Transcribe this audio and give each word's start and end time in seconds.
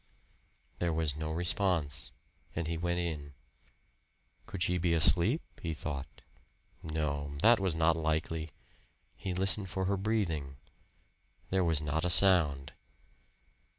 There 0.79 0.91
was 0.91 1.15
no 1.15 1.29
response, 1.29 2.11
and 2.55 2.65
he 2.65 2.75
went 2.75 2.97
in. 2.97 3.35
Could 4.47 4.63
she 4.63 4.79
be 4.79 4.95
asleep? 4.95 5.43
he 5.61 5.75
thought. 5.75 6.07
No 6.81 7.33
that 7.43 7.59
was 7.59 7.75
not 7.75 7.95
likely. 7.95 8.49
He 9.15 9.35
listened 9.35 9.69
for 9.69 9.85
her 9.85 9.97
breathing. 9.97 10.55
There 11.51 11.63
was 11.63 11.81
not 11.83 12.03
a 12.03 12.09
sound. 12.09 12.73